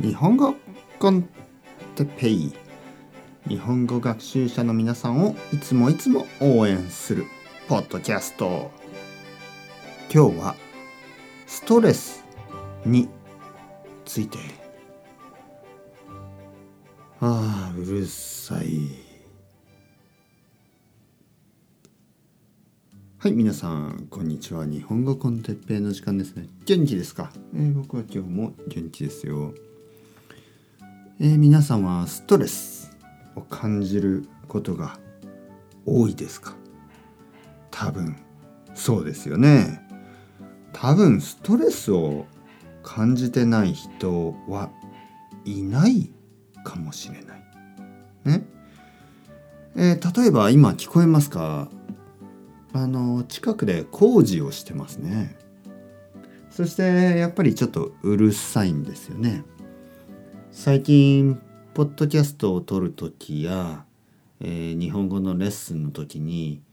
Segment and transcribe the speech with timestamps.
[0.00, 0.54] 日本語
[1.00, 1.28] コン
[1.96, 2.52] テペイ。
[3.48, 7.24] 日本語学習者の皆さんをいつもいつも応援する
[7.66, 8.70] ポッドキャスト。
[10.14, 10.54] 今日は
[11.48, 12.24] ストレス
[12.86, 13.08] に
[14.04, 14.38] ついて。
[17.20, 19.08] ああうるさい。
[23.18, 24.64] はい皆さんこんにちは。
[24.64, 26.46] 日本語コンテッペイの時間ですね。
[26.66, 29.54] 元気ですか、えー、僕は今日も元気ですよ。
[31.20, 32.96] えー、皆さんはストレス
[33.34, 35.00] を感じることが
[35.84, 36.54] 多いですか？
[37.72, 38.16] 多分。
[38.72, 39.80] そうですよね。
[40.72, 42.26] 多分ストレスを
[42.84, 44.70] 感じてない人は
[45.44, 46.12] いない
[46.62, 47.42] かもしれない。
[48.24, 48.44] ね？
[49.74, 51.68] えー、例えば今聞こえますか？
[52.72, 55.36] あの近くで工事をしてますね。
[56.52, 59.42] そしてやっぱりちょっとうるさいんですよね。
[60.60, 61.40] 最近
[61.72, 63.84] ポッドキャストを撮る時や、
[64.40, 66.64] えー、日本語のレッスンの時に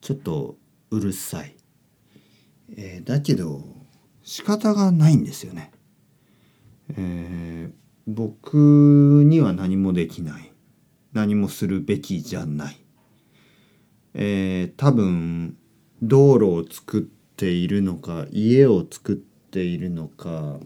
[0.00, 0.54] ちょっと
[0.92, 1.56] うるさい、
[2.76, 3.64] えー、だけど
[4.22, 5.72] 仕方がないんですよね、
[6.96, 7.72] えー、
[8.06, 10.52] 僕には何もできない。
[11.12, 12.76] 何もするべきじゃない、
[14.14, 15.56] えー、多分
[16.00, 20.60] 道路を作っているのか家を作っているのか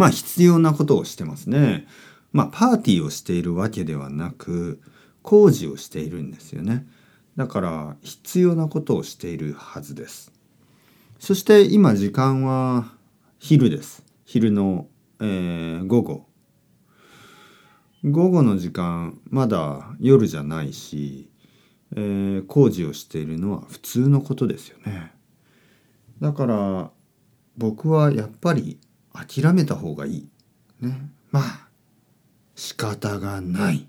[0.00, 1.86] まあ必要なことをしてますね。
[2.32, 4.80] まあパーティーをしているわけではなく
[5.20, 6.86] 工事をしているんですよね。
[7.36, 10.32] だから必要なことをしているはずです。
[11.18, 12.94] そして今時間は
[13.38, 14.02] 昼です。
[14.24, 14.88] 昼の、
[15.20, 16.26] えー、午後。
[18.02, 21.28] 午後の時間まだ夜じゃないし、
[21.94, 25.12] えー、工事をしているのは普通のことですよね。
[26.22, 26.90] だから
[27.58, 28.78] 僕はやっぱり
[29.12, 30.28] 諦めた方がいい。
[30.80, 31.10] ね。
[31.30, 31.68] まあ、
[32.54, 33.86] 仕方がない。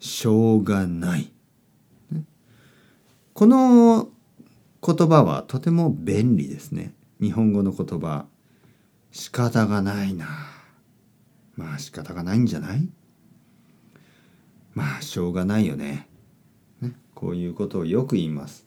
[0.00, 1.30] しょうがない。
[2.10, 2.24] ね、
[3.34, 4.08] この
[4.84, 6.92] 言葉はとても便利ですね。
[7.20, 8.26] 日本語の言葉。
[9.12, 10.26] 仕方がないな。
[11.54, 12.88] まあ仕方がないんじゃない？
[14.74, 16.08] まあしょうがないよね。
[16.80, 18.66] ねこういうことをよく言います。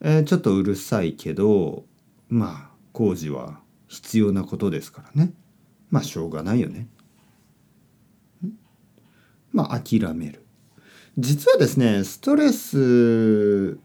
[0.00, 1.84] えー、ちょっとうるさいけど
[2.28, 3.59] まあ工事は
[3.90, 5.32] 必要なことですからね。
[5.90, 6.86] まあしょうがないよね。
[9.52, 10.46] まあ諦める。
[11.18, 13.78] 実はですねストレス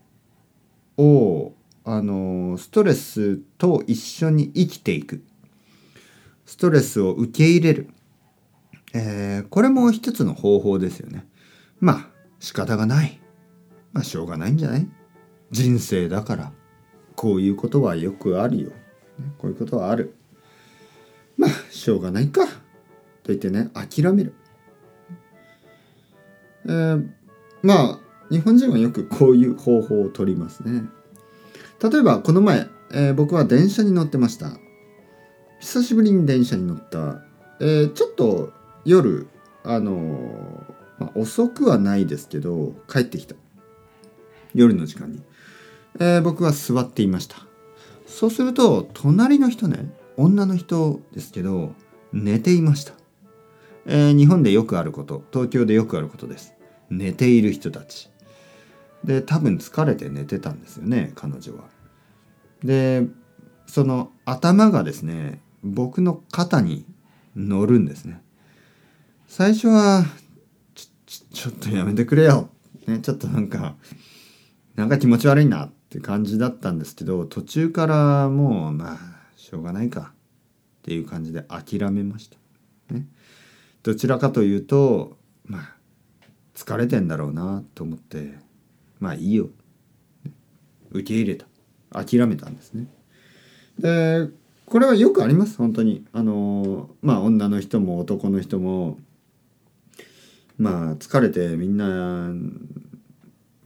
[0.97, 5.23] をあのストレスと一緒に生きていく。
[6.45, 7.89] ストレスを受け入れる、
[8.94, 11.27] えー、これも一つの方法ですよね。
[11.79, 12.07] まあ
[12.39, 13.19] 仕方がない。
[13.91, 14.88] まあしょうがないんじゃない？
[15.49, 16.51] 人生だから。
[17.15, 18.71] こういうことはよくあるよ。
[19.37, 20.15] こういうことはある。
[21.37, 22.45] まあしょうがないか。
[22.45, 22.53] と
[23.27, 24.35] 言ってね諦める、
[26.65, 27.09] えー、
[27.63, 27.99] まあ
[28.29, 30.83] 日本人はよくこういう方法をとりますね。
[31.81, 34.57] 例えばこの前、えー、僕は電車に乗ってました。
[35.59, 37.23] 久しぶりに電車に乗った、
[37.59, 38.53] えー、ちょっと
[38.83, 39.27] 夜
[39.63, 40.63] あの
[40.99, 43.35] まあ、遅くはないですけど帰ってきた。
[44.53, 45.21] 夜の時間に、
[45.99, 47.44] え、僕は座っていました。
[48.05, 51.73] そうすると隣の人ね女の人ですけど
[52.13, 52.93] 寝ていました、
[53.85, 56.53] えー、日本でよくあること東京でよくあることです。
[56.89, 58.09] 寝ている人たち。
[59.03, 61.63] で多分疲れて寝てたんですよね彼女は。
[62.63, 63.03] で
[63.67, 66.85] その頭がですね僕の肩に
[67.35, 68.21] 乗るんですね。
[69.27, 70.05] 最初は
[70.73, 70.89] ち
[71.33, 72.49] ちょっとやめてくれよ、
[72.88, 73.75] ね、ちょっとなんか
[74.75, 78.97] なんか気持ち悪いなって感じだったんですけど途中からもうまあ
[79.38, 80.12] しょうがないか。
[80.86, 82.38] っていう感じで諦めました。
[82.94, 83.08] ね、
[83.81, 85.75] どちらかというとまあ
[86.53, 88.36] 疲れてんだろうなと思って
[89.00, 89.50] まあいいよ。
[90.92, 91.47] 受け入れた。
[91.92, 92.86] 諦めたんですね。
[93.80, 94.30] で
[94.68, 95.57] これはよくあります。
[95.57, 96.06] 本当に。
[96.13, 99.00] あのまあ女の人も男の人も
[100.60, 102.30] まあ疲れてみんな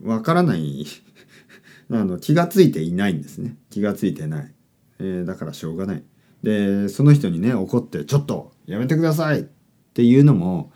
[0.02, 0.86] わからない。
[1.90, 3.56] あの気が付いていないんですね。
[3.68, 4.54] 気が付いてない、
[5.00, 6.02] えー、だからしょうがない。
[6.42, 9.44] でその人にね怒って「ちょっとやめてください!」っ
[9.92, 10.72] ていうのも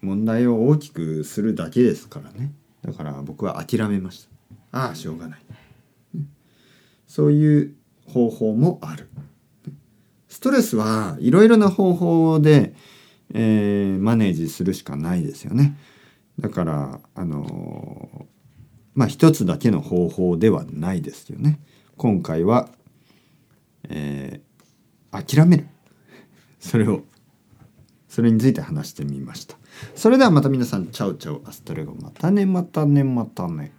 [0.00, 2.52] 問題を大きくするだけですからね。
[2.82, 4.28] だから僕は諦めまし
[4.70, 4.78] た。
[4.86, 5.42] ああしょうがない、
[7.06, 7.74] そういう
[8.06, 9.08] 方法もある。
[10.28, 12.74] ストレスはいろいろな方法で、
[13.32, 15.78] えー、マネージするしかないですよね。
[16.40, 17.83] だからあの
[18.94, 21.60] まあ一つだけの方法ではないですよね。
[21.96, 22.68] 今回は、
[23.88, 25.68] えー、諦める。
[26.60, 27.02] それを
[28.14, 29.56] それについて話してみました
[29.96, 33.72] それではまた皆さんチャウチャウアストレゴまたねまたねまたね